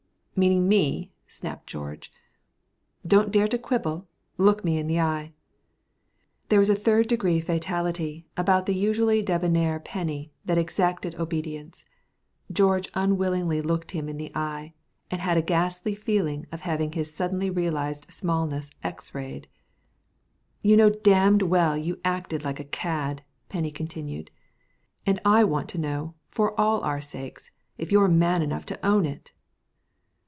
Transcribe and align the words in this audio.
"Meaning 0.33 0.67
me?" 0.67 1.11
snapped 1.27 1.67
George. 1.67 2.09
"Don't 3.05 3.31
dare 3.31 3.47
to 3.47 3.59
quibble. 3.59 4.07
Look 4.39 4.65
me 4.65 4.79
in 4.79 4.87
the 4.87 4.99
eye." 4.99 5.33
There 6.49 6.57
was 6.57 6.69
a 6.71 6.75
third 6.75 7.07
degree 7.07 7.39
fatality 7.39 8.25
about 8.35 8.65
the 8.65 8.73
usually 8.73 9.21
debonair 9.21 9.79
Penny 9.79 10.31
that 10.45 10.57
exacted 10.57 11.13
obedience. 11.15 11.85
George 12.51 12.89
unwillingly 12.95 13.61
looked 13.61 13.91
him 13.91 14.09
in 14.09 14.17
the 14.17 14.31
eye, 14.33 14.73
and 15.11 15.21
had 15.21 15.37
a 15.37 15.43
ghastly 15.43 15.93
feeling 15.93 16.47
of 16.51 16.61
having 16.61 16.93
his 16.93 17.13
suddenly 17.13 17.51
realized 17.51 18.11
smallness 18.11 18.71
X 18.83 19.13
rayed. 19.13 19.47
"You 20.63 20.75
know 20.75 20.89
damned 20.89 21.43
well 21.43 21.77
you 21.77 21.99
acted 22.03 22.43
like 22.43 22.59
a 22.59 22.63
cad," 22.63 23.21
Penny 23.47 23.69
continued, 23.69 24.31
"and 25.05 25.19
I 25.23 25.43
want 25.43 25.69
to 25.69 25.77
know, 25.77 26.15
for 26.31 26.59
all 26.59 26.81
our 26.81 27.01
sakes, 27.01 27.51
if 27.77 27.91
you're 27.91 28.07
man 28.07 28.41
enough 28.41 28.65
to 28.67 28.83
own 28.83 29.05
it?" 29.05 29.33